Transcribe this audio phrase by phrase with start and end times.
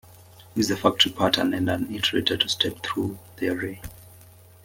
[0.55, 3.83] Use the factory pattern and an iterator to step through the array.